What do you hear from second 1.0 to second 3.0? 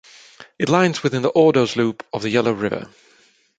within the Ordos Loop of the Yellow River.